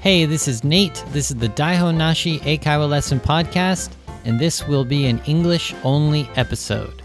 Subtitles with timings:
[0.00, 1.04] Hey, this is Nate.
[1.08, 3.90] This is the Daihon Nashi Eikaiwa Lesson Podcast,
[4.24, 7.02] and this will be an English only episode.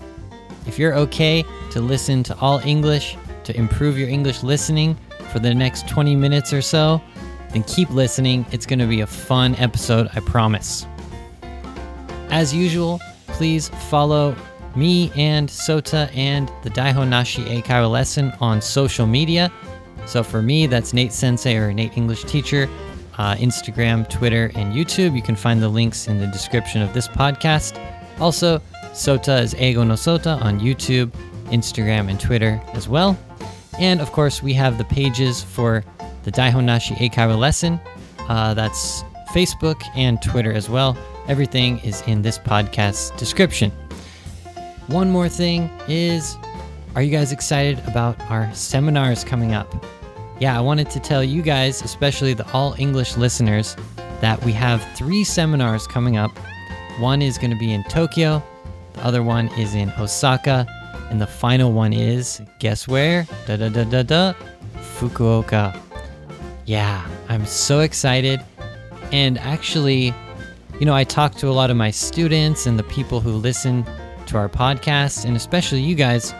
[0.66, 4.96] If you're okay to listen to all English to improve your English listening
[5.30, 7.02] for the next 20 minutes or so,
[7.50, 8.46] then keep listening.
[8.54, 10.88] It's going to be a fun episode, I promise.
[12.30, 14.38] As usual, please follow
[14.74, 19.52] me and Sota and the Daihon Nashi Eikaiwa lesson on social media.
[20.06, 22.70] So for me, that's Nate Sensei or Nate English Teacher,
[23.18, 25.16] uh, Instagram, Twitter, and YouTube.
[25.16, 27.80] You can find the links in the description of this podcast.
[28.20, 28.60] Also,
[28.94, 31.12] Sota is Eigo no Sota on YouTube,
[31.48, 33.18] Instagram, and Twitter as well.
[33.80, 35.84] And of course, we have the pages for
[36.24, 37.80] the Daihon Nashi Eikaiwa lesson.
[38.30, 40.98] Uh, that's Facebook and Twitter as well.
[41.28, 43.72] Everything is in this podcast description.
[44.88, 46.38] One more thing is
[46.96, 49.68] are you guys excited about our seminars coming up?
[50.40, 53.76] Yeah, I wanted to tell you guys, especially the all English listeners,
[54.22, 56.32] that we have three seminars coming up.
[57.00, 58.42] One is going to be in Tokyo,
[58.94, 60.66] the other one is in Osaka,
[61.10, 63.28] and the final one is guess where?
[63.46, 64.34] Da da da da da,
[64.98, 65.78] Fukuoka.
[66.66, 68.42] Yeah, I'm so excited.
[69.12, 70.14] And actually,
[70.80, 73.86] you know, I talk to a lot of my students and the people who listen
[74.28, 76.34] to our podcast, and especially you guys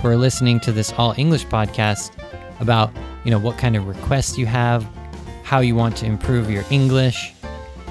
[0.00, 2.12] who are listening to this all English podcast
[2.60, 2.90] about,
[3.24, 4.86] you know, what kind of requests you have,
[5.42, 7.32] how you want to improve your English,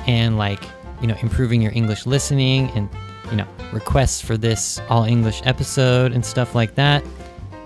[0.08, 0.64] and like,
[1.02, 2.89] you know, improving your English listening and,
[3.30, 7.03] you know, requests for this all English episode and stuff like that.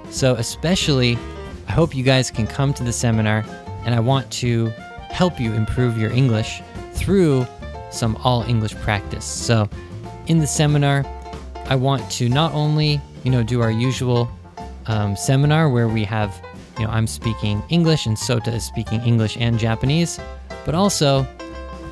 [0.10, 1.18] So, especially,
[1.68, 3.46] I hope you guys can come to the seminar
[3.86, 4.68] and I want to
[5.10, 6.62] help you improve your English
[6.94, 7.46] through
[7.92, 9.26] some all English practice.
[9.26, 9.70] So,
[10.28, 11.06] in the seminar,
[11.66, 14.30] I want to not only, you know, do our usual
[14.88, 16.42] um, seminar where we have,
[16.78, 20.20] you know, I'm speaking English and Sota is speaking English and Japanese,
[20.66, 21.28] but also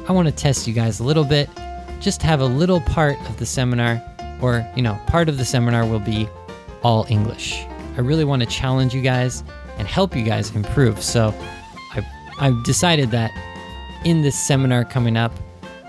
[0.08, 1.49] I want to test you guys a little bit,
[1.99, 4.02] just have a little part of the seminar,
[4.42, 6.27] or, you know, part of the seminar will be
[6.83, 7.66] all English.
[7.98, 9.43] I really want to challenge you guys
[9.77, 11.02] and help you guys improve.
[11.02, 11.33] So
[11.93, 12.05] I,
[12.39, 13.32] I've decided that
[14.05, 15.33] in this seminar coming up,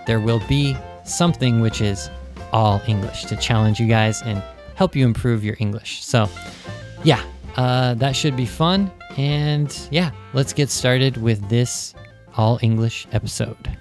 [0.06, 2.10] there will be something which is
[2.52, 4.42] all English to challenge you guys and
[4.78, 6.04] help you improve your English.
[6.04, 6.30] So,
[7.02, 7.20] yeah,
[7.56, 8.92] uh, that should be fun.
[9.16, 11.96] And yeah, let's get started with this
[12.36, 13.76] all English episode.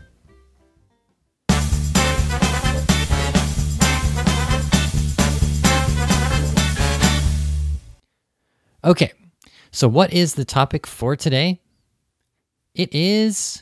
[8.84, 9.12] Okay,
[9.70, 11.62] so what is the topic for today?
[12.74, 13.62] It is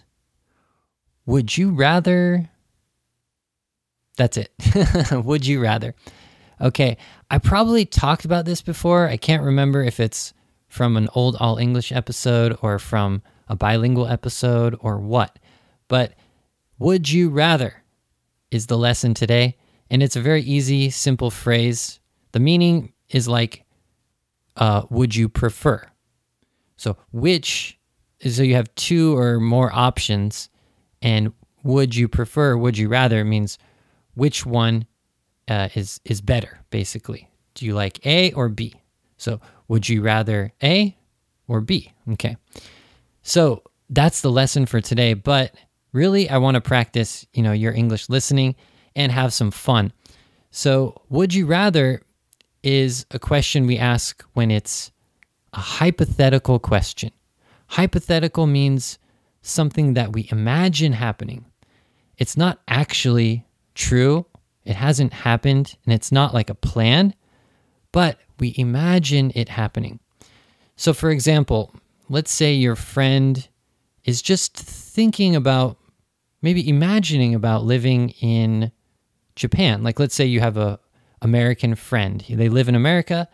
[1.25, 2.49] Would you rather
[4.15, 4.53] that's it.
[5.11, 5.93] Would you rather?
[6.61, 6.97] Okay,
[7.29, 9.07] I probably talked about this before.
[9.07, 10.33] I can't remember if it's
[10.67, 15.37] from an old all English episode or from a bilingual episode or what.
[15.87, 16.13] But
[16.79, 17.83] would you rather
[18.55, 19.57] is the lesson today.
[19.89, 21.99] And it's a very easy, simple phrase.
[22.31, 23.65] The meaning is like,
[24.55, 25.85] uh, would you prefer?
[26.77, 27.77] So, which,
[28.19, 30.49] is so you have two or more options.
[31.01, 31.33] And
[31.63, 33.57] would you prefer, would you rather means
[34.13, 34.85] which one
[35.47, 37.29] uh, is is better basically.
[37.53, 38.73] Do you like a or b?
[39.17, 40.95] So would you rather a
[41.47, 41.93] or b?
[42.11, 42.37] Okay.
[43.21, 45.53] So that's the lesson for today but
[45.93, 48.55] really i want to practice you know your english listening
[48.95, 49.91] and have some fun.
[50.51, 52.01] So would you rather
[52.63, 54.91] is a question we ask when it's
[55.53, 57.11] a hypothetical question.
[57.67, 58.97] Hypothetical means
[59.41, 61.45] something that we imagine happening.
[62.17, 63.45] It's not actually
[63.75, 64.25] true.
[64.65, 67.13] It hasn't happened and it's not like a plan,
[67.91, 69.99] but we imagine it happening.
[70.75, 71.73] So, for example,
[72.09, 73.47] let's say your friend
[74.03, 75.77] is just thinking about
[76.41, 78.71] maybe imagining about living in
[79.35, 79.83] Japan.
[79.83, 80.79] Like, let's say you have a
[81.21, 82.23] American friend.
[82.29, 83.27] They live in America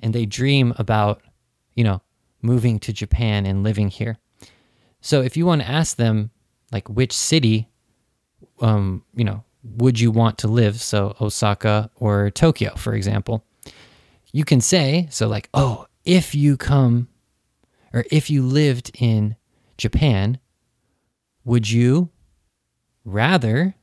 [0.00, 1.22] and they dream about,
[1.74, 2.00] you know,
[2.42, 4.18] moving to Japan and living here.
[5.00, 6.30] So, if you want to ask them,
[6.72, 7.68] like, which city,
[8.60, 9.44] um, you know,
[9.76, 10.80] would you want to live?
[10.80, 13.44] So, Osaka or Tokyo, for example.
[14.32, 17.08] You can say, so like, oh, if you come
[17.92, 19.36] or if you lived in
[19.78, 20.38] Japan,
[21.44, 22.10] would you
[23.04, 23.74] rather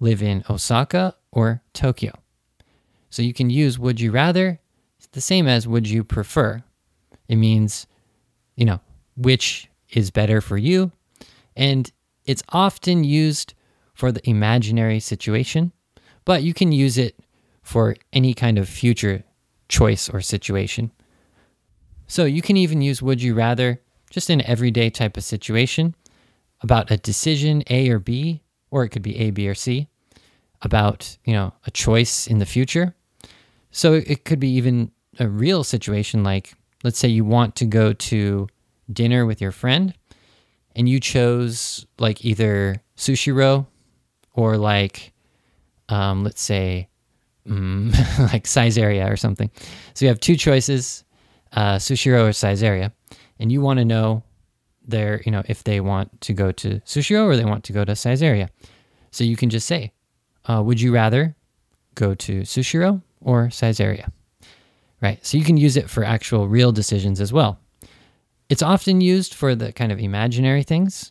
[0.00, 2.12] live in Osaka or Tokyo?
[3.10, 4.60] So you can use would you rather,
[4.98, 6.62] it's the same as would you prefer.
[7.28, 7.86] It means,
[8.56, 8.80] you know,
[9.16, 10.92] which is better for you.
[11.56, 11.90] And
[12.24, 13.54] it's often used
[13.98, 15.72] for the imaginary situation,
[16.24, 17.18] but you can use it
[17.62, 19.24] for any kind of future
[19.68, 20.92] choice or situation.
[22.06, 25.94] So you can even use would you rather just in everyday type of situation.
[26.60, 28.42] about a decision A or B,
[28.72, 29.86] or it could be A, B, or C,
[30.60, 32.96] about, you know, a choice in the future.
[33.70, 34.90] So it could be even
[35.20, 38.48] a real situation like, let's say you want to go to
[38.92, 39.94] dinner with your friend
[40.74, 43.66] and you chose like either Sushiro
[44.38, 45.12] or like,
[45.88, 46.88] um, let's say,
[47.44, 47.90] mm,
[48.32, 49.50] like Saizeriya or something.
[49.94, 51.02] So you have two choices,
[51.54, 52.92] uh, Sushiro or Saizeriya,
[53.40, 54.22] and you want to know
[54.86, 57.84] their, you know, if they want to go to Sushiro or they want to go
[57.84, 58.48] to Saizeriya.
[59.10, 59.90] So you can just say,
[60.48, 61.34] uh, would you rather
[61.96, 64.12] go to Sushiro or Saizeriya?
[65.02, 65.24] Right.
[65.26, 67.58] So you can use it for actual real decisions as well.
[68.48, 71.10] It's often used for the kind of imaginary things,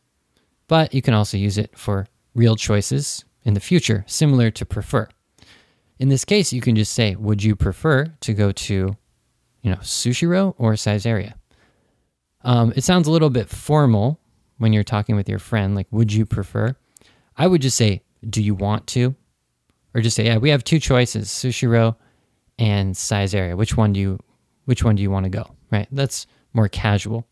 [0.70, 5.10] but you can also use it for real choices in the future, similar to prefer.
[6.00, 8.96] In this case, you can just say, would you prefer to go to,
[9.64, 11.34] you know, Sushiro or Saizeriya?
[12.44, 14.20] Um, it sounds a little bit formal
[14.60, 16.76] when you're talking with your friend, like, would you prefer?
[17.36, 19.16] I would just say, do you want to?
[19.94, 21.96] Or just say, yeah, we have two choices, Sushiro
[22.60, 23.58] and Saizeriya.
[23.58, 24.20] Which one do you
[24.66, 25.50] which one do you want to go?
[25.72, 25.88] Right?
[25.92, 27.26] That's more casual.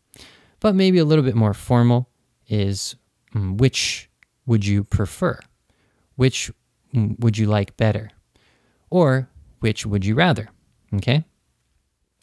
[0.60, 2.08] But maybe a little bit more formal
[2.48, 2.96] is
[3.34, 4.08] um, which
[4.46, 5.38] would you prefer?
[6.16, 6.50] Which
[6.94, 8.10] um, would you like better?
[8.90, 9.28] Or
[9.60, 10.48] which would you rather?
[10.94, 11.24] Okay?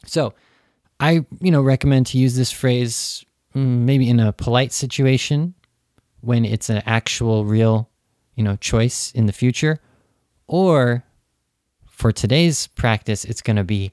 [0.06, 0.34] So,
[1.00, 3.24] I, you know, recommend to use this phrase
[3.56, 5.54] um, maybe in a polite situation
[6.22, 7.90] when it's an actual real,
[8.36, 9.80] you know, choice in the future
[10.48, 11.04] or
[11.86, 13.92] for today's practice, it's going to be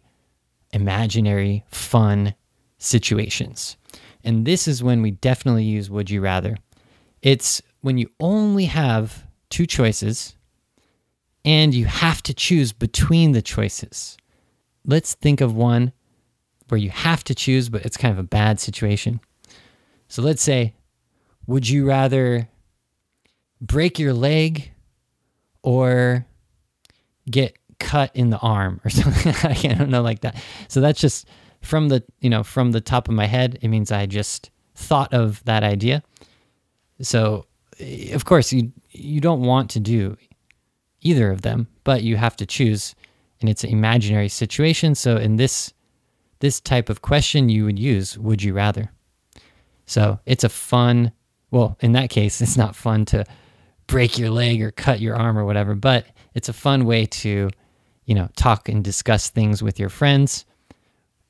[0.73, 2.35] imaginary, fun
[2.79, 3.77] situations.
[4.25, 6.57] And this is when we definitely use would you rather.
[7.23, 10.37] It's when you only have two choices
[11.45, 14.17] and you have to choose between the choices.
[14.85, 15.93] Let's think of one
[16.69, 19.21] where you have to choose, but it's kind of a bad situation.
[20.09, 20.75] So let's say,
[21.47, 22.49] would you rather
[23.61, 24.71] break your leg
[25.63, 26.27] or
[27.29, 29.35] get cut in the arm or something.
[29.51, 30.41] I don't know like that.
[30.69, 31.27] So that's just
[31.61, 33.59] from the you know from the top of my head.
[33.61, 36.03] It means I just thought of that idea.
[37.03, 37.47] So
[38.13, 40.17] of course you you don't want to do
[41.01, 42.95] either of them, but you have to choose,
[43.41, 44.95] and it's an imaginary situation.
[44.95, 45.73] So in this
[46.41, 48.91] this type of question, you would use "Would you rather?"
[49.87, 51.13] So it's a fun.
[51.51, 53.25] Well, in that case, it's not fun to
[53.87, 57.51] break your leg or cut your arm or whatever, but it's a fun way to
[58.11, 60.45] you know, talk and discuss things with your friends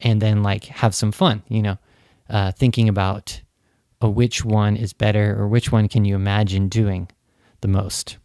[0.00, 1.76] and then like have some fun, you know,
[2.30, 3.38] uh, thinking about
[4.08, 7.08] which one is better or which one can you imagine doing
[7.60, 8.16] the most.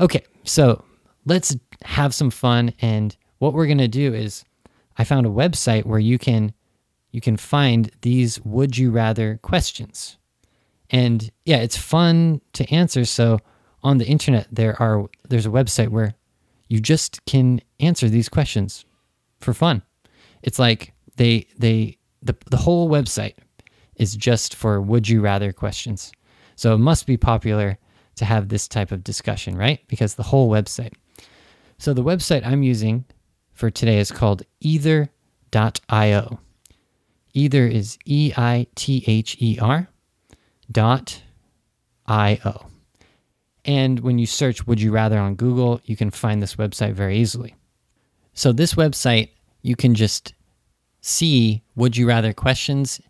[0.00, 0.84] Okay, so
[1.26, 2.72] let's have some fun.
[2.80, 4.44] And what we're going to do is
[4.96, 6.52] I found a website where you can
[7.10, 10.16] you can find these would you rather questions.
[10.90, 13.04] And yeah, it's fun to answer.
[13.04, 13.38] So
[13.82, 16.14] on the internet there are there's a website where
[16.68, 18.84] you just can answer these questions
[19.40, 19.82] for fun.
[20.42, 23.34] It's like they they the the whole website
[23.96, 26.12] is just for would you rather questions.
[26.56, 27.78] So it must be popular
[28.16, 29.80] to have this type of discussion, right?
[29.88, 30.92] Because the whole website.
[31.78, 33.04] So the website I'm using
[33.52, 36.38] for today is called either.io.
[37.36, 39.88] Either is E I T H E R
[40.70, 41.20] dot
[42.06, 42.66] I O.
[43.64, 47.18] And when you search Would You Rather on Google, you can find this website very
[47.18, 47.54] easily.
[48.34, 49.30] So, this website,
[49.62, 50.34] you can just
[51.00, 53.00] see Would You Rather questions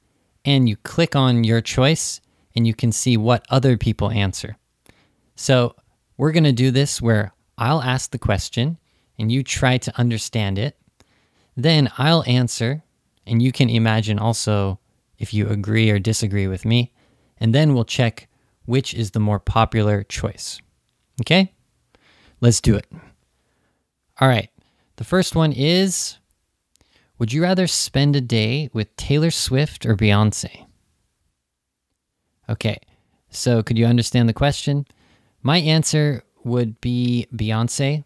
[0.45, 2.21] and you click on your choice
[2.55, 4.57] and you can see what other people answer.
[5.37, 5.75] So,
[6.17, 8.79] we're going to do this where I'll ask the question
[9.19, 10.77] and you try to understand it.
[11.57, 12.85] Then I'll answer
[13.27, 14.79] and you can imagine also
[15.19, 16.93] if you agree or disagree with me.
[17.39, 18.29] And then we'll check
[18.67, 20.61] which is the more popular choice.
[21.21, 21.53] Okay?
[22.41, 22.87] Let's do it.
[24.21, 24.51] All right.
[24.97, 26.19] The first one is
[27.19, 30.67] Would you rather spend a day with Taylor Swift or Beyonce?
[32.49, 32.79] Okay.
[33.31, 34.87] So, could you understand the question?
[35.43, 38.05] My answer would be Beyonce,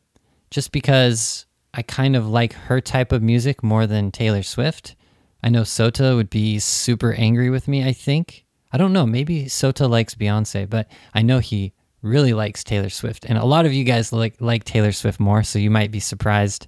[0.51, 4.97] just because I kind of like her type of music more than Taylor Swift.
[5.43, 8.45] I know Sota would be super angry with me, I think.
[8.73, 9.07] I don't know.
[9.07, 11.73] Maybe Sota likes Beyonce, but I know he
[12.03, 13.25] really likes Taylor Swift.
[13.27, 16.01] And a lot of you guys like like Taylor Swift more, so you might be
[16.01, 16.67] surprised.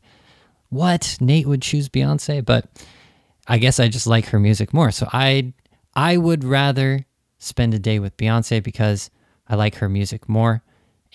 [0.70, 1.16] What?
[1.20, 2.66] Nate would choose Beyonce, but
[3.46, 4.90] I guess I just like her music more.
[4.90, 5.52] So I
[5.94, 7.06] I would rather
[7.38, 9.10] spend a day with Beyonce because
[9.48, 10.62] I like her music more.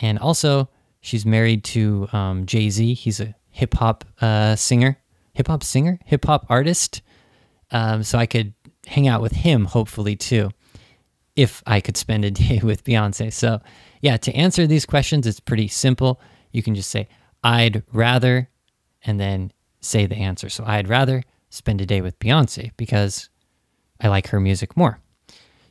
[0.01, 0.69] And also,
[1.01, 2.93] she's married to um, Jay Z.
[2.95, 4.97] He's a hip hop uh, singer,
[5.33, 7.01] hip hop singer, hip hop artist.
[7.71, 8.53] Um, so I could
[8.87, 10.51] hang out with him, hopefully, too.
[11.35, 13.31] if I could spend a day with Beyonce.
[13.31, 13.61] So,
[14.01, 16.19] yeah, to answer these questions, it's pretty simple.
[16.51, 17.07] You can just say,
[17.43, 18.49] I'd rather,
[19.05, 20.49] and then say the answer.
[20.49, 23.29] So, I'd rather spend a day with Beyonce because
[24.01, 24.99] I like her music more.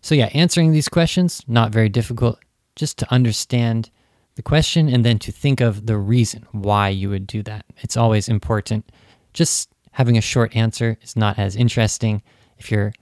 [0.01, 2.39] So, yeah, answering these questions, not very difficult,
[2.77, 3.91] just to understand
[4.35, 7.65] the question and then to think of the reason why you would do that.
[7.79, 8.91] It's always important.
[9.33, 12.23] Just having a short answer is not as interesting.
[12.59, 12.93] If you're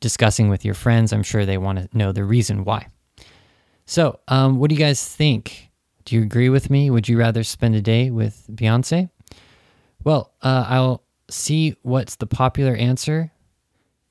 [0.00, 2.88] discussing with your friends, I'm sure they want to know the reason why.
[3.86, 5.70] So, um, what do you guys think?
[6.04, 6.90] Do you agree with me?
[6.90, 9.10] Would you rather spend a day with Beyonce?
[10.04, 13.32] Well, uh, I'll see what's the popular answer.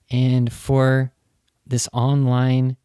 [0.10, 1.12] And for
[1.66, 2.78] this online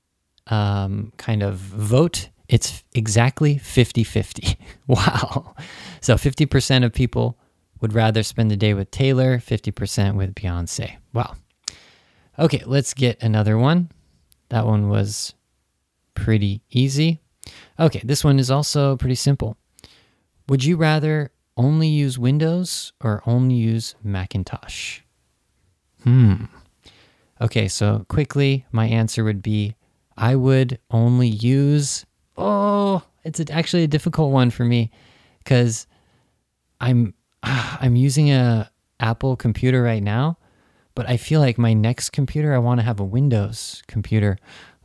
[0.49, 4.59] um, kind of vote, it's exactly 50 50.
[4.87, 5.55] wow.
[6.01, 7.39] So 50% of people
[7.81, 10.97] would rather spend the day with Taylor, 50% with Beyonce.
[11.13, 11.35] Wow.
[12.39, 13.91] Okay, let's get another one.
[14.51, 15.35] That one was
[16.15, 17.21] pretty easy.
[17.79, 19.57] Okay, this one is also pretty simple.
[20.49, 25.01] Would you rather only use Windows or only use Macintosh?
[26.03, 26.45] Hmm.
[27.41, 29.77] Okay, so quickly, my answer would be
[30.17, 32.07] I would only use.
[32.37, 34.91] Oh, it's actually a difficult one for me
[35.39, 35.87] because
[36.81, 38.71] I'm I'm using a
[39.01, 40.39] Apple computer right now,
[40.95, 44.39] but I feel like my next computer, I want to have a Windows computer.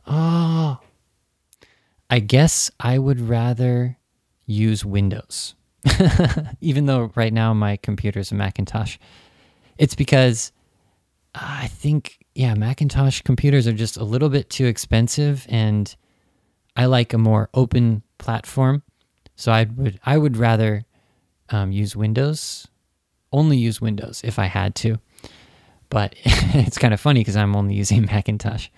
[0.06, 0.78] Oh,
[2.10, 3.96] I guess I would rather
[4.44, 5.54] use Windows,
[6.60, 8.98] even though right now my computer is a Macintosh.
[9.78, 10.52] It's because
[11.34, 15.94] I think, yeah, Macintosh computers are just a little bit too expensive, and
[16.76, 18.82] I like a more open platform.
[19.36, 20.84] So I would I would rather
[21.50, 22.68] um, use Windows,
[23.32, 24.98] only use Windows if I had to.
[25.88, 28.68] But it's kind of funny because I'm only using Macintosh.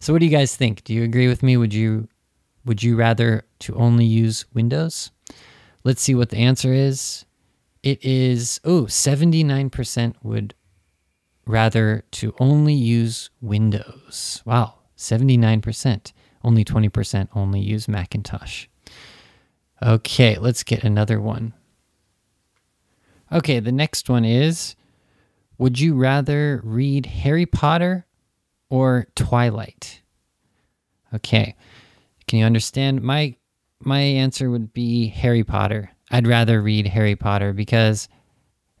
[0.00, 0.84] So what do you guys think?
[0.84, 1.56] Do you agree with me?
[1.56, 2.08] Would you
[2.64, 5.10] would you rather to only use Windows?
[5.84, 7.26] Let's see what the answer is.
[7.82, 10.54] It is oh, 79% would
[11.46, 14.42] rather to only use Windows.
[14.46, 16.12] Wow, 79%.
[16.42, 18.66] Only 20% only use Macintosh.
[19.82, 21.52] Okay, let's get another one.
[23.30, 24.76] Okay, the next one is
[25.58, 28.06] Would you rather read Harry Potter
[28.70, 30.00] or Twilight?
[31.14, 31.54] Okay.
[32.26, 33.02] Can you understand?
[33.02, 33.36] My
[33.80, 35.90] my answer would be Harry Potter.
[36.10, 38.08] I'd rather read Harry Potter because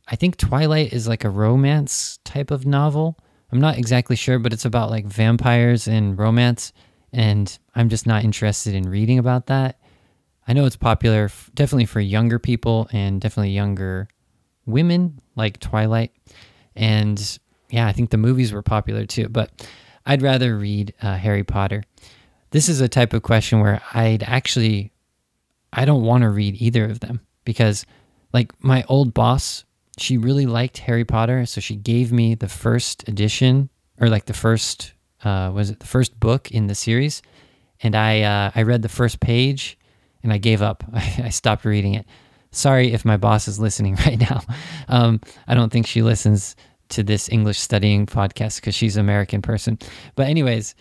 [0.06, 3.18] I think Twilight is like a romance type of novel.
[3.50, 6.72] I'm not exactly sure, but it's about like vampires and romance,
[7.12, 9.78] and I'm just not interested in reading about that.
[10.46, 14.08] I know it's popular, definitely for younger people and definitely younger
[14.66, 16.12] women like Twilight.
[16.76, 17.38] And
[17.70, 19.66] yeah, I think the movies were popular too, but
[20.04, 21.82] I'd rather read uh, Harry Potter.
[22.54, 24.92] This is a type of question where I'd actually,
[25.72, 27.84] I don't want to read either of them because,
[28.32, 29.64] like, my old boss,
[29.98, 31.46] she really liked Harry Potter.
[31.46, 33.70] So she gave me the first edition
[34.00, 34.92] or like the first,
[35.24, 37.22] uh, was it the first book in the series?
[37.82, 39.76] And I, uh, I read the first page
[40.22, 40.84] and I gave up.
[40.94, 42.06] I stopped reading it
[42.52, 44.42] sorry if my boss is listening right now.
[44.86, 46.54] Um, I don't think she listens
[46.90, 49.76] to this English studying podcast because she's an American person.
[50.14, 50.76] But, anyways,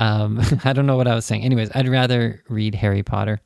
[0.00, 1.44] um, I don't know what I was saying.
[1.44, 3.40] Anyways, I'd rather read Harry Potter.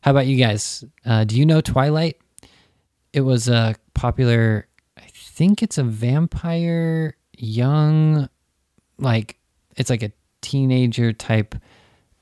[0.00, 0.84] How about you guys?
[1.04, 2.16] Uh, do you know Twilight?
[3.12, 8.28] It was a popular, I think it's a vampire young,
[8.98, 9.38] like,
[9.76, 11.54] it's like a teenager type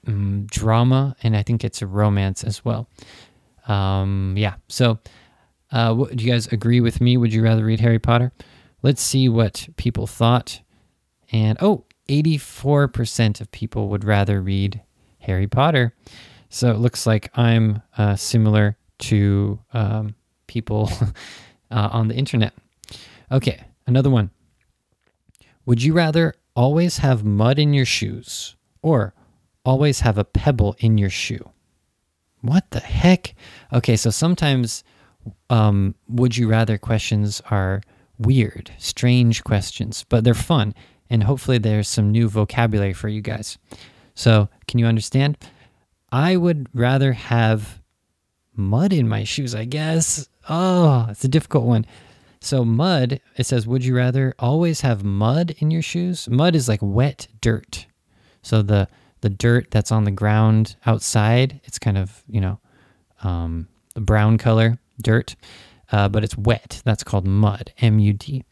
[0.06, 2.88] um, drama, and I think it's a romance as well.
[3.66, 4.54] Um, yeah.
[4.68, 4.98] So,
[5.72, 7.16] uh, do you guys agree with me?
[7.16, 8.32] Would you rather read Harry Potter?
[8.82, 10.60] Let's see what people thought.
[11.32, 14.82] And oh, 84% of people would rather read
[15.20, 15.94] Harry Potter.
[16.48, 20.14] So it looks like I'm uh, similar to um,
[20.46, 20.90] people
[21.70, 22.54] uh, on the internet.
[23.30, 24.30] Okay, another one.
[25.64, 29.14] Would you rather always have mud in your shoes or
[29.64, 31.50] always have a pebble in your shoe?
[32.48, 33.34] what the heck?
[33.72, 34.84] Okay, so sometimes
[35.50, 37.82] um, would you rather questions are
[38.18, 40.74] weird, strange questions, but they're fun.
[41.08, 43.58] And hopefully there's some new vocabulary for you guys.
[44.14, 45.36] So, can you understand?
[46.10, 47.80] I would rather have
[48.54, 50.28] mud in my shoes, I guess.
[50.48, 51.86] Oh, it's a difficult one.
[52.40, 56.28] So, mud, it says, would you rather always have mud in your shoes?
[56.28, 57.86] Mud is like wet dirt.
[58.42, 58.88] So, the
[59.22, 61.60] the dirt that's on the ground outside.
[61.64, 62.60] It's kind of, you know,
[63.24, 65.36] um, brown color dirt,
[65.90, 66.82] uh, but it's wet.
[66.84, 68.44] That's called mud, M U D.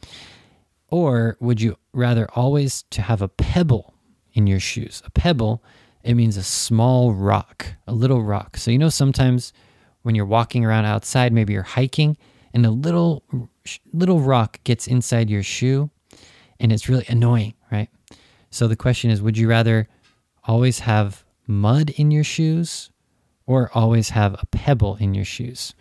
[0.95, 3.95] Or would you rather always to have a pebble
[4.33, 5.03] in your shoes?
[5.05, 5.61] A pebble
[6.05, 8.57] it means a small rock, a little rock.
[8.57, 9.53] So, you know, sometimes
[10.03, 12.17] when you're walking around outside, maybe you're hiking,
[12.53, 13.25] and a little
[13.93, 15.91] little rock gets inside your shoe
[16.61, 17.89] and it's really annoying, right?
[18.51, 19.89] So the question is would you rather
[20.45, 22.91] always have mud in your shoes
[23.47, 25.75] or always have a pebble in your shoes?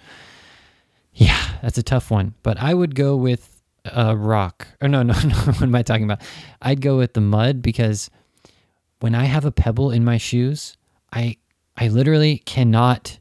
[1.14, 3.53] Yeah, that's a tough one, but I would go with
[3.86, 4.68] a rock.
[4.82, 6.22] Or no, no, no, what am I talking about?
[6.62, 8.10] I'd go with the mud because
[9.00, 10.78] when I have a pebble in my shoes,
[11.12, 11.38] I
[11.76, 13.20] I literally cannot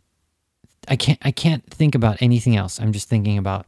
[0.89, 2.81] I can't I can't think about anything else.
[2.81, 3.67] I'm just thinking about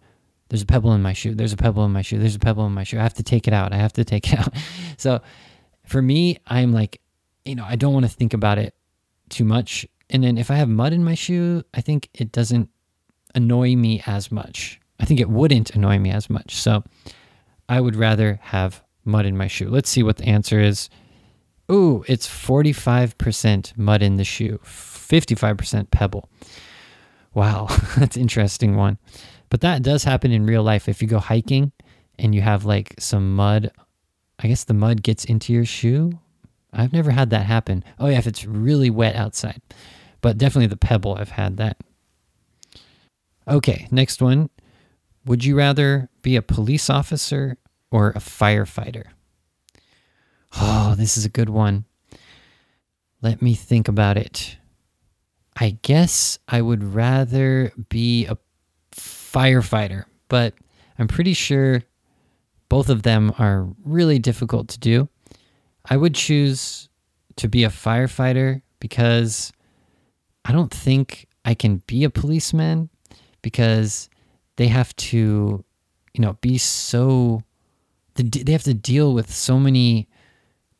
[0.49, 1.35] there's a pebble in my shoe.
[1.35, 2.19] There's a pebble in my shoe.
[2.19, 2.99] There's a pebble in my shoe.
[2.99, 3.73] I have to take it out.
[3.73, 4.55] I have to take it out.
[4.97, 5.21] So
[5.85, 7.01] for me, I'm like,
[7.45, 8.75] you know, I don't want to think about it
[9.29, 9.87] too much.
[10.11, 12.69] And then if I have mud in my shoe, I think it doesn't
[13.35, 14.81] annoy me as much.
[15.05, 16.55] I think it wouldn't annoy me as much.
[16.55, 16.83] So
[17.69, 19.69] I would rather have mud in my shoe.
[19.69, 20.89] Let's see what the answer is.
[21.71, 26.31] Ooh, it's 45% mud in the shoe, 55% pebble.
[27.35, 27.67] Wow,
[27.99, 28.97] that's interesting one.
[29.51, 30.89] But that does happen in real life.
[30.89, 31.73] If you go hiking
[32.19, 33.73] and you have like some mud,
[34.39, 36.19] I guess the mud gets into your shoe.
[36.73, 37.85] I've never had that happen.
[37.99, 39.61] Oh, yeah, if it's really wet outside.
[40.23, 41.77] But definitely the pebble, I've had that.
[43.47, 44.49] Okay, next one.
[45.27, 47.57] Would you rather be a police officer
[47.91, 49.05] or a firefighter?
[50.57, 51.85] Oh, this is a good one.
[53.23, 54.59] Let me think about it.
[55.57, 58.37] I guess I would rather be a
[58.93, 60.55] firefighter, but
[60.99, 61.83] I'm pretty sure
[62.69, 65.09] both of them are really difficult to do.
[65.89, 66.89] I would choose
[67.37, 69.53] to be a firefighter because
[70.45, 72.91] I don't think I can be a policeman
[73.43, 74.09] because
[74.57, 75.65] they have to,
[76.13, 77.43] you know, be so,
[78.15, 80.09] they have to deal with so many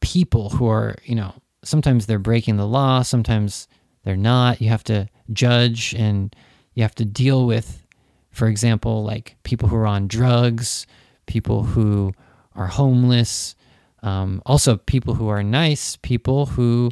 [0.01, 3.67] people who are, you know, sometimes they're breaking the law, sometimes
[4.05, 4.61] they're not.
[4.61, 6.35] You have to judge and
[6.75, 7.87] you have to deal with,
[8.31, 10.87] for example, like people who are on drugs,
[11.27, 12.13] people who
[12.55, 13.57] are homeless,
[14.03, 16.91] um, also people who are nice, people who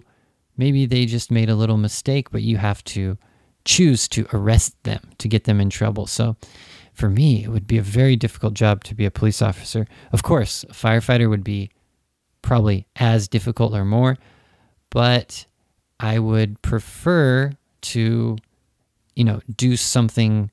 [0.57, 3.19] maybe they just made a little mistake, but you have to
[3.65, 6.07] choose to arrest them to get them in trouble.
[6.07, 6.37] So
[6.93, 9.87] for me, it would be a very difficult job to be a police officer.
[10.13, 11.71] Of course, a firefighter would be
[12.43, 14.19] probably as difficult or more,
[14.91, 15.47] but
[15.99, 17.53] I would prefer
[17.83, 18.37] to,
[19.17, 20.51] you know, do something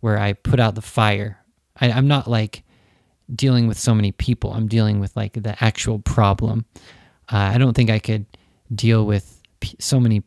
[0.00, 1.38] where I put out the fire.
[1.80, 2.62] I, am not like
[3.34, 4.52] dealing with so many people.
[4.52, 6.66] I'm dealing with like the actual problem.
[7.32, 8.26] Uh, I don't think I could
[8.72, 10.22] deal with p- so many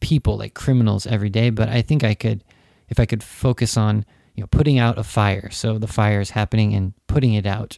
[0.00, 2.42] people like criminals every day, but I think I could,
[2.88, 5.50] if I could focus on, you know, putting out a fire.
[5.50, 7.76] So the fire is happening and putting it out,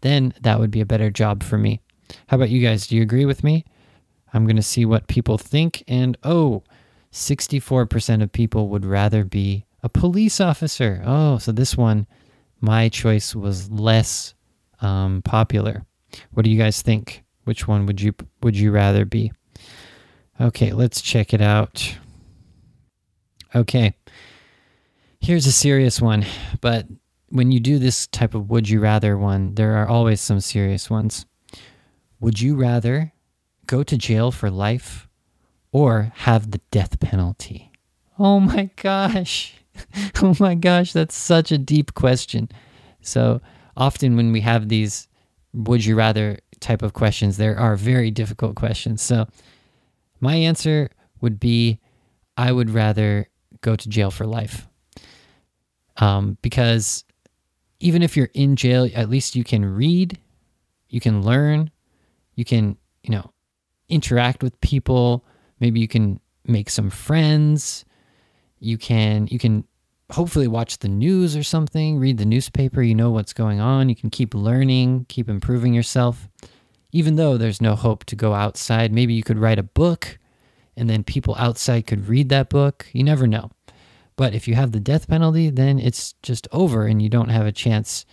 [0.00, 1.80] then that would be a better job for me.
[2.28, 2.86] How about you guys?
[2.86, 3.64] Do you agree with me?
[4.32, 5.82] I'm going to see what people think.
[5.88, 6.62] And oh,
[7.12, 11.02] 64% of people would rather be a police officer.
[11.04, 12.06] Oh, so this one,
[12.60, 14.34] my choice was less
[14.80, 15.84] um, popular.
[16.32, 17.24] What do you guys think?
[17.44, 19.32] Which one would you would you rather be?
[20.40, 21.96] Okay, let's check it out.
[23.54, 23.94] Okay.
[25.20, 26.24] Here's a serious one,
[26.60, 26.86] but
[27.28, 30.88] when you do this type of would you rather one, there are always some serious
[30.88, 31.26] ones.
[32.20, 33.12] Would you rather
[33.66, 35.08] go to jail for life
[35.72, 37.70] or have the death penalty?
[38.18, 39.54] Oh my gosh.
[40.22, 42.48] oh my gosh, that's such a deep question.
[43.00, 43.40] So
[43.76, 45.08] often when we have these
[45.52, 49.02] would you rather type of questions, there are very difficult questions.
[49.02, 49.26] So
[50.20, 51.80] my answer would be
[52.36, 53.28] I would rather
[53.60, 54.68] go to jail for life.
[55.98, 57.04] Um, because
[57.80, 60.18] even if you're in jail, at least you can read,
[60.88, 61.70] you can learn,
[62.34, 63.32] you can, you know,
[63.88, 65.24] interact with people.
[65.60, 67.84] Maybe you can make some friends.
[68.60, 69.64] You can you can
[70.10, 73.88] hopefully watch the news or something, read the newspaper, you know what's going on.
[73.88, 76.28] You can keep learning, keep improving yourself.
[76.92, 80.18] Even though there's no hope to go outside, maybe you could write a book
[80.76, 82.86] and then people outside could read that book.
[82.92, 83.50] You never know.
[84.18, 87.46] But if you have the death penalty, then it's just over and you don't have
[87.46, 88.04] a chance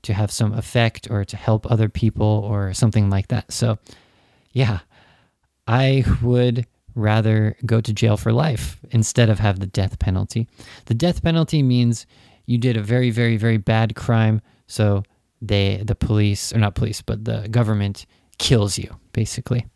[0.00, 3.52] to have some effect or to help other people or something like that.
[3.52, 3.78] So,
[4.52, 4.78] yeah,
[5.68, 10.48] I would rather go to jail for life instead of have the death penalty.
[10.86, 12.06] The death penalty means
[12.46, 14.40] you did a very, very, very bad crime.
[14.66, 15.02] So
[15.42, 18.06] they, the police, or not police, but the government
[18.38, 19.66] kills you, basically.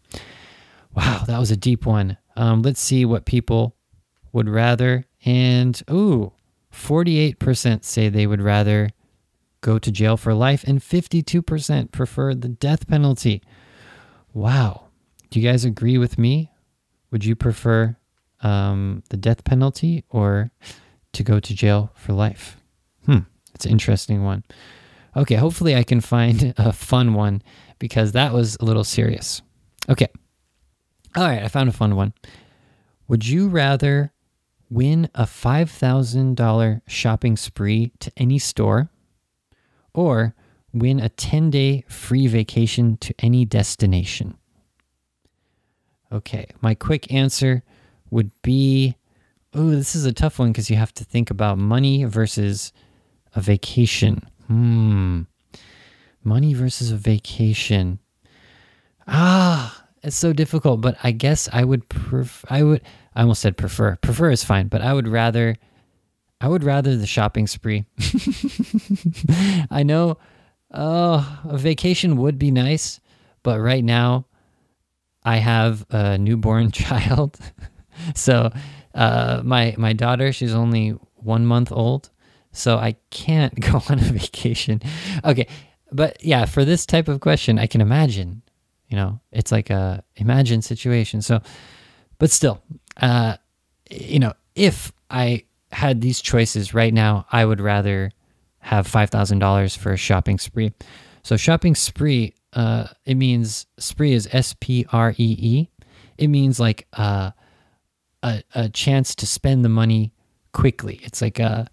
[0.97, 2.17] Wow, that was a deep one.
[2.39, 3.77] Um, let's see what people
[4.33, 5.05] would rather.
[5.25, 6.33] And, ooh,
[6.73, 8.91] 48% say they would rather
[9.61, 13.43] go to jail for life, and 52% prefer the death penalty.
[14.35, 14.89] Wow.
[15.31, 16.51] Do you guys agree with me?
[17.11, 17.97] Would you prefer
[18.41, 20.51] um, the death penalty or
[21.13, 22.59] to go to jail for life?
[23.07, 23.21] Hmm,
[23.55, 24.45] it's an interesting one.
[25.17, 27.43] Okay, hopefully I can find a fun one
[27.79, 29.43] because that was a little serious.
[29.89, 30.09] Okay.
[31.17, 32.13] All right, I found a fun one.
[33.07, 34.13] Would you rather
[34.71, 38.91] win a $5,000 shopping spree to any store
[39.93, 40.35] or
[40.73, 44.37] win a 10 day free vacation to any destination?
[46.13, 47.63] Okay, my quick answer
[48.11, 48.97] would be
[49.55, 52.73] oh, this is a tough one because you have to think about money versus
[53.35, 54.23] a vacation.
[54.47, 55.23] Hmm.
[56.23, 57.99] Money versus a vacation.
[59.07, 62.83] Ah, it's so difficult, but I guess I would pref- I would
[63.15, 63.97] I almost said prefer.
[63.97, 65.57] Prefer is fine, but I would rather
[66.41, 67.85] I would rather the shopping spree.
[69.71, 70.19] I know
[70.73, 73.01] oh, a vacation would be nice,
[73.43, 74.27] but right now
[75.23, 77.39] I have a newborn child.
[78.15, 78.51] so
[78.95, 82.11] uh, my my daughter, she's only one month old,
[82.53, 84.83] so I can't go on a vacation.
[85.25, 85.47] Okay,
[85.93, 88.43] but yeah, for this type of question, I can imagine.
[88.89, 91.23] You know, it's like a imagine situation.
[91.23, 91.41] So,
[92.19, 92.63] but still,
[93.01, 93.37] uh,
[93.91, 98.13] you know, if I had these choices right now, I would rather
[98.59, 100.73] have five thousand dollars for a shopping spree.
[101.23, 105.69] So shopping spree, uh, it means spree is S P R E E.
[106.19, 107.33] It means like uh,
[108.23, 110.13] a a chance to spend the money
[110.53, 111.01] quickly.
[111.03, 111.69] It's like a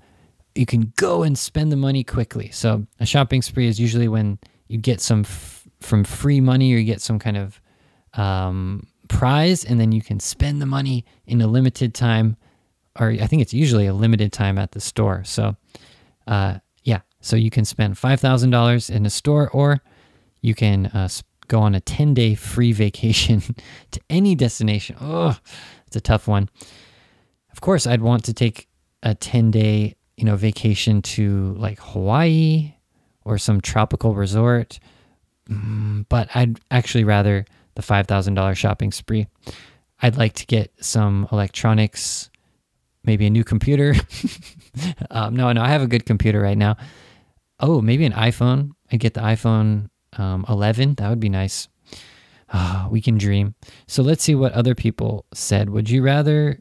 [0.55, 2.49] you can go and spend the money quickly.
[2.51, 6.77] So a shopping spree is usually when you get some f- from free money or
[6.77, 7.61] you get some kind of
[8.13, 12.37] um, prize, and then you can spend the money in a limited time,
[12.99, 15.23] or I think it's usually a limited time at the store.
[15.23, 15.55] So,
[16.27, 19.81] uh, yeah, so you can spend five thousand dollars in a store, or
[20.41, 21.09] you can uh,
[21.47, 23.41] go on a ten day free vacation
[23.91, 24.95] to any destination.
[24.99, 25.37] Oh,
[25.85, 26.49] it's a tough one.
[27.51, 28.67] Of course, I'd want to take
[29.03, 32.75] a ten day you know, vacation to like Hawaii
[33.25, 34.79] or some tropical resort.
[35.49, 37.45] Mm, but I'd actually rather
[37.75, 39.27] the $5,000 shopping spree.
[40.01, 42.29] I'd like to get some electronics,
[43.03, 43.95] maybe a new computer.
[45.11, 46.77] um, no, no, I have a good computer right now.
[47.59, 48.71] Oh, maybe an iPhone.
[48.91, 50.95] I'd get the iPhone um, 11.
[50.95, 51.67] That would be nice.
[52.53, 53.55] Oh, we can dream.
[53.87, 55.69] So let's see what other people said.
[55.69, 56.59] Would you rather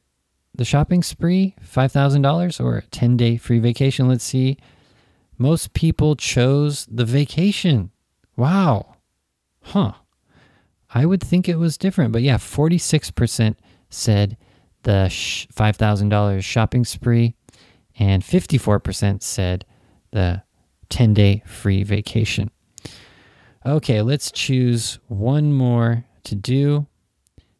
[0.54, 4.08] the shopping spree, $5,000 or a 10 day free vacation.
[4.08, 4.58] Let's see.
[5.38, 7.90] Most people chose the vacation.
[8.36, 8.96] Wow.
[9.62, 9.92] Huh.
[10.92, 13.54] I would think it was different, but yeah, 46%
[13.90, 14.36] said
[14.82, 17.34] the $5,000 shopping spree,
[17.98, 19.64] and 54% said
[20.10, 20.42] the
[20.88, 22.50] 10 day free vacation.
[23.64, 26.86] Okay, let's choose one more to do,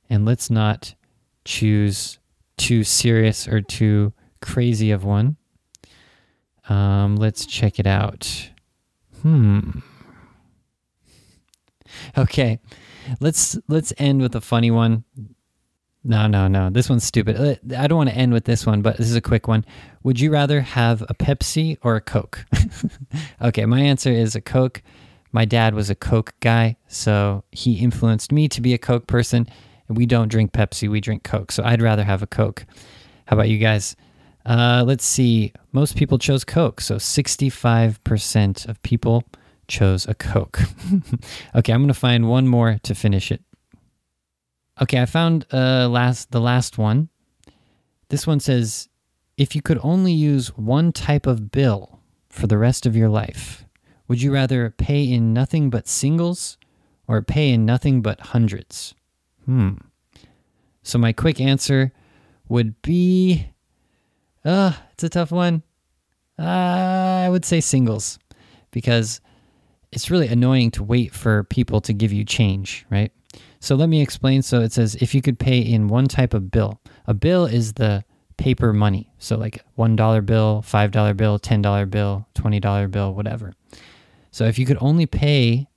[0.09, 0.95] and let's not
[1.45, 2.19] choose
[2.57, 5.37] too serious or too crazy of one.
[6.69, 8.51] Um, let's check it out.
[9.23, 9.81] Hmm.
[12.16, 12.61] Okay,
[13.21, 15.05] let's let's end with a funny one.
[16.03, 16.71] No, no, no.
[16.71, 17.37] This one's stupid.
[17.37, 19.67] Uh, I don't want to end with this one, but this is a quick one.
[20.03, 22.47] Would you rather have a Pepsi or a Coke?
[23.43, 24.83] okay, my answer is a Coke.
[25.33, 29.49] My dad was a Coke guy, so he influenced me to be a Coke person
[29.89, 31.53] And we don't drink Pepsi, we drink Coke.
[31.53, 32.65] So I'd rather have a Coke.
[33.27, 33.95] How about you guys?
[34.47, 35.53] Uh, let's see.
[35.73, 36.81] Most people chose Coke.
[36.81, 39.25] So 65% of people
[39.71, 40.61] chose a Coke.
[41.55, 43.43] okay, I'm going to find one more to finish it.
[44.83, 47.09] Okay, I found uh, last the last one.
[48.09, 48.89] This one says
[49.39, 53.65] if you could only use one type of bill for the rest of your life,
[54.09, 56.59] would you rather pay in nothing but singles
[57.07, 58.95] or pay in nothing but hundreds?
[59.45, 59.75] Hmm.
[60.83, 61.93] So my quick answer
[62.49, 63.51] would be
[64.45, 65.63] uh, it's a tough one.
[66.39, 68.19] Uh, I would say singles
[68.71, 69.21] because
[69.92, 73.12] it's really annoying to wait for people to give you change, right?
[73.61, 74.42] So let me explain.
[74.42, 77.74] So it says if you could pay in one type of bill, a bill is
[77.74, 78.05] the
[78.37, 79.12] paper money.
[79.18, 83.53] So like $1 bill, $5 bill, $10 bill, $20 bill, whatever.
[84.31, 85.68] So if you could only pay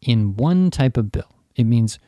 [0.00, 1.98] in one type of bill, it means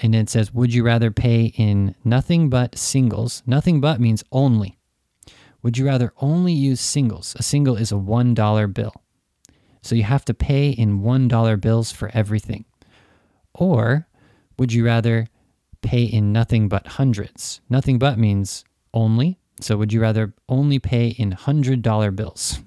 [0.00, 3.42] and it says, Would you rather pay in nothing but singles?
[3.46, 4.78] Nothing but means only.
[5.62, 7.34] Would you rather only use singles?
[7.38, 8.94] A single is a $1 bill.
[9.88, 12.66] So you have to pay in $1 bills for everything.
[13.54, 14.06] Or
[14.58, 15.28] would you rather
[15.80, 17.62] pay in nothing but hundreds?
[17.70, 19.38] Nothing but means only.
[19.60, 22.58] So would you rather only pay in $100 bills?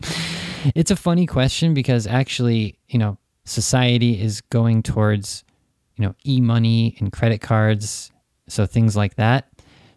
[0.74, 5.44] it's a funny question because actually, you know, society is going towards
[5.96, 8.10] you know, e money and credit cards.
[8.48, 9.50] So things like that.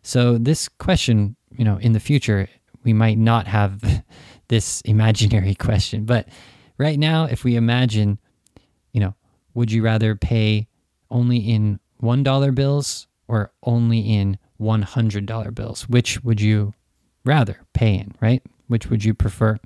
[0.03, 2.49] So this question, you know, in the future,
[2.83, 4.03] we might not have
[4.47, 6.05] this imaginary question.
[6.05, 6.27] But
[6.77, 8.19] right now, if we imagine,
[8.91, 9.15] you know,
[9.53, 10.67] would you rather pay
[11.09, 15.89] only in $1 bills or only in $100 bills?
[15.89, 16.73] Which would you
[17.25, 18.43] rather pay in, right?
[18.67, 19.57] Which would you prefer?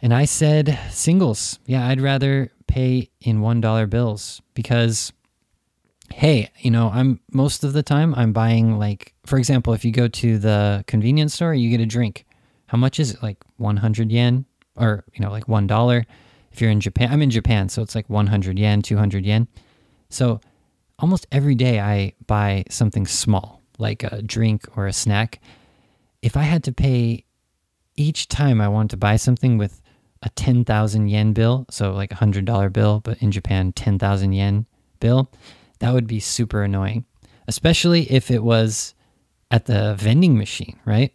[0.00, 1.58] And I said singles.
[1.66, 5.12] Yeah, I'd rather pay in $1 bills because
[6.12, 9.92] hey, you know, I'm most of the time I'm buying like for example, if you
[9.92, 12.26] go to the convenience store, you get a drink.
[12.66, 13.22] How much is it?
[13.22, 14.44] Like 100 yen
[14.76, 16.04] or, you know, like $1.
[16.52, 19.48] If you're in Japan, I'm in Japan, so it's like 100 yen, 200 yen.
[20.08, 20.40] So
[20.98, 25.40] almost every day I buy something small, like a drink or a snack.
[26.22, 27.24] If I had to pay
[27.96, 29.82] each time I want to buy something with
[30.22, 34.66] a 10,000 yen bill, so like a $100 bill, but in Japan, 10,000 yen
[35.00, 35.30] bill,
[35.80, 37.04] that would be super annoying,
[37.46, 38.94] especially if it was
[39.50, 41.14] at the vending machine, right?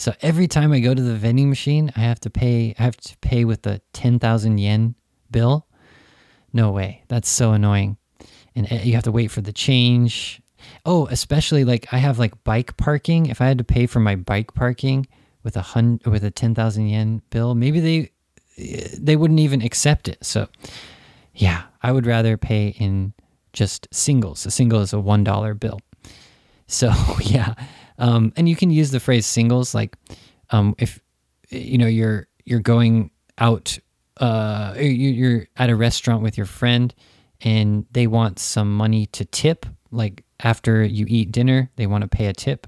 [0.00, 2.96] So every time I go to the vending machine, I have to pay I have
[2.96, 4.94] to pay with a 10,000 yen
[5.30, 5.66] bill.
[6.54, 7.04] No way.
[7.08, 7.98] That's so annoying.
[8.56, 10.40] And eh, you have to wait for the change.
[10.86, 13.26] Oh, especially like I have like bike parking.
[13.26, 15.06] If I had to pay for my bike parking
[15.42, 18.10] with a hun- with a 10,000 yen bill, maybe they
[18.98, 20.24] they wouldn't even accept it.
[20.24, 20.48] So,
[21.34, 23.12] yeah, I would rather pay in
[23.52, 24.46] just singles.
[24.46, 25.78] A single is a $1 bill.
[26.66, 27.54] So, yeah.
[28.00, 29.94] Um, and you can use the phrase singles like
[30.50, 31.00] um, if
[31.50, 33.78] you know you're you're going out
[34.16, 36.94] uh, you're at a restaurant with your friend
[37.42, 42.08] and they want some money to tip like after you eat dinner they want to
[42.08, 42.66] pay a tip.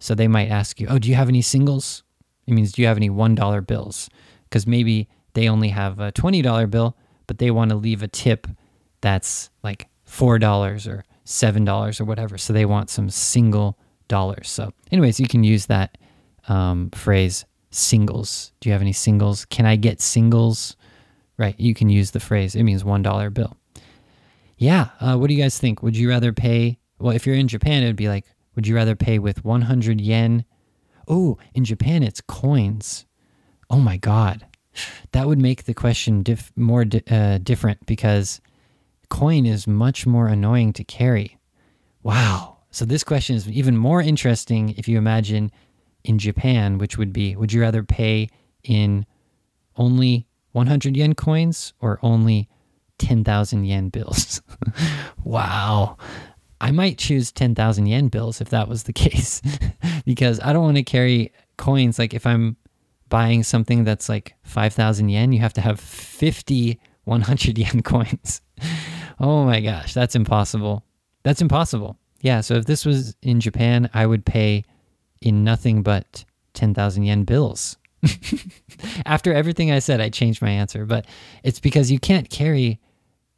[0.00, 2.04] So they might ask you oh do you have any singles?
[2.46, 4.08] It means do you have any $1 bills?
[4.44, 8.46] Because maybe they only have a $20 bill, but they want to leave a tip
[9.02, 12.38] that's like $4 or $7 or whatever.
[12.38, 13.78] So they want some single
[14.08, 14.48] dollars.
[14.48, 15.98] So, anyways, you can use that
[16.48, 18.52] um, phrase singles.
[18.60, 19.44] Do you have any singles?
[19.44, 20.76] Can I get singles?
[21.36, 21.58] Right.
[21.58, 22.54] You can use the phrase.
[22.54, 23.56] It means $1 bill.
[24.56, 24.88] Yeah.
[25.00, 25.82] Uh, what do you guys think?
[25.82, 26.78] Would you rather pay?
[26.98, 28.24] Well, if you're in Japan, it would be like,
[28.56, 30.44] would you rather pay with 100 yen?
[31.06, 33.06] Oh, in Japan, it's coins.
[33.70, 34.44] Oh my God
[35.12, 38.40] that would make the question dif- more di- uh, different because
[39.08, 41.38] coin is much more annoying to carry.
[42.02, 42.57] Wow.
[42.78, 45.50] So this question is even more interesting if you imagine
[46.04, 48.28] in Japan, which would be would you rather pay
[48.62, 49.04] in
[49.74, 52.48] only 100 yen coins or only
[53.00, 54.42] 10,000 yen bills?
[55.24, 55.96] wow.
[56.60, 59.42] I might choose 10,000 yen bills if that was the case
[60.04, 62.56] because I don't want to carry coins like if I'm
[63.08, 68.40] buying something that's like 5,000 yen, you have to have 50 100 yen coins.
[69.18, 70.84] oh my gosh, that's impossible.
[71.24, 71.98] That's impossible.
[72.20, 74.64] Yeah, so if this was in Japan, I would pay
[75.20, 77.76] in nothing but 10,000 yen bills.
[79.06, 81.06] After everything I said, I changed my answer, but
[81.42, 82.80] it's because you can't carry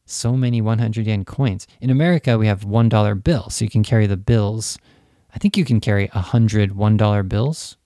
[0.06, 1.66] so many 100 yen coins.
[1.80, 4.78] In America, we have $1 bills, so you can carry the bills.
[5.34, 7.76] I think you can carry 100 $1 bills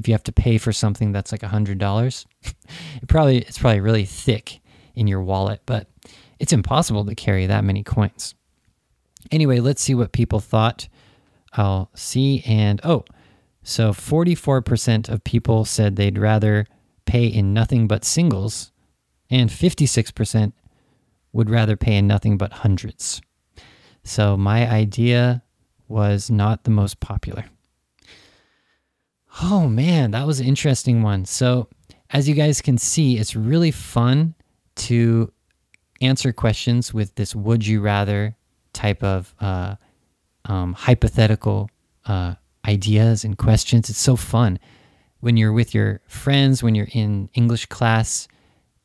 [0.00, 3.58] if you have to pay for something that's like a hundred dollars, it probably it's
[3.58, 4.60] probably really thick
[4.94, 5.88] in your wallet, but
[6.38, 8.34] it's impossible to carry that many coins.
[9.30, 10.88] Anyway, let's see what people thought.
[11.52, 13.04] I'll see and oh,
[13.62, 16.66] so 44% of people said they'd rather
[17.04, 18.72] pay in nothing but singles,
[19.28, 20.52] and 56%
[21.32, 23.20] would rather pay in nothing but hundreds.
[24.02, 25.42] So my idea
[25.88, 27.44] was not the most popular.
[29.42, 31.24] Oh man, that was an interesting one.
[31.24, 31.68] So,
[32.10, 34.34] as you guys can see, it's really fun
[34.76, 35.32] to
[36.00, 38.36] answer questions with this would you rather
[38.80, 39.76] type of uh,
[40.46, 41.68] um, hypothetical
[42.06, 42.34] uh,
[42.66, 43.90] ideas and questions.
[43.90, 44.58] It's so fun
[45.20, 48.26] when you're with your friends, when you're in English class,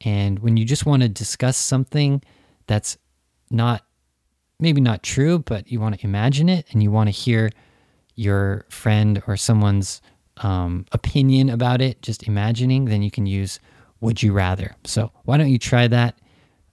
[0.01, 2.21] and when you just want to discuss something
[2.67, 2.97] that's
[3.49, 3.85] not
[4.59, 7.49] maybe not true, but you want to imagine it and you want to hear
[8.15, 10.01] your friend or someone's
[10.37, 13.59] um, opinion about it, just imagining, then you can use
[14.01, 14.75] would you rather.
[14.83, 16.19] So why don't you try that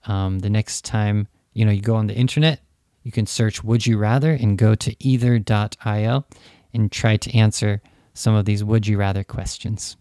[0.05, 2.59] um, the next time you know you go on the internet?
[3.03, 6.25] You can search would you rather and go to either.io
[6.73, 7.81] and try to answer
[8.13, 9.97] some of these would you rather questions.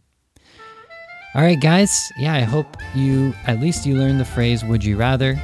[1.35, 2.12] All right, guys.
[2.19, 5.41] Yeah, I hope you at least you learned the phrase would you rather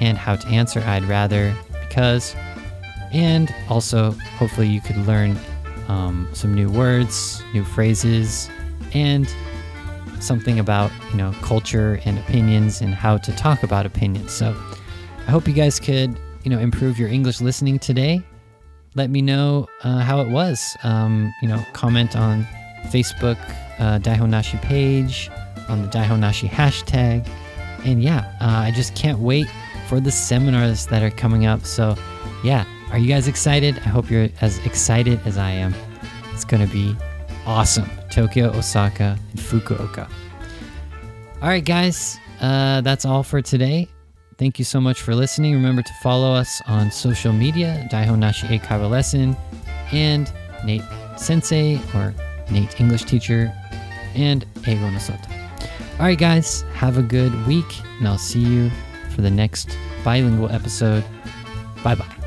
[0.00, 1.54] and how to answer I'd rather
[1.88, 2.36] because,
[3.12, 5.36] and also hopefully you could learn
[5.88, 8.48] um, some new words, new phrases,
[8.94, 9.28] and
[10.20, 14.32] something about you know culture and opinions and how to talk about opinions.
[14.32, 14.56] So
[15.26, 16.16] I hope you guys could,
[16.48, 18.22] you know, improve your English listening today.
[18.94, 20.78] Let me know uh, how it was.
[20.82, 22.46] Um, you know, comment on
[22.86, 23.36] Facebook
[23.78, 25.30] uh, Daihon Nashi page,
[25.68, 27.28] on the Daihon Nashi hashtag.
[27.84, 29.46] And yeah, uh, I just can't wait
[29.88, 31.66] for the seminars that are coming up.
[31.66, 31.96] So,
[32.42, 33.76] yeah, are you guys excited?
[33.84, 35.74] I hope you're as excited as I am.
[36.32, 36.96] It's to be
[37.44, 37.90] awesome.
[38.08, 40.08] Tokyo, Osaka, and Fukuoka.
[41.42, 43.86] All right, guys, uh, that's all for today.
[44.38, 45.52] Thank you so much for listening.
[45.54, 49.36] Remember to follow us on social media, Daihon Nashi Eikaiwa Lesson,
[49.92, 50.32] and
[50.64, 50.84] Nate
[51.16, 52.14] Sensei or
[52.48, 53.52] Nate English Teacher,
[54.14, 55.28] and Eigo Nosota.
[55.98, 57.66] All right, guys, have a good week,
[57.98, 58.70] and I'll see you
[59.10, 61.04] for the next bilingual episode.
[61.82, 62.17] Bye bye.